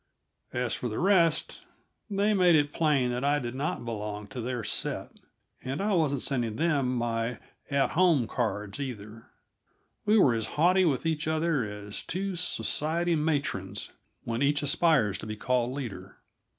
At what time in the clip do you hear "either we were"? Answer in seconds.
8.79-10.33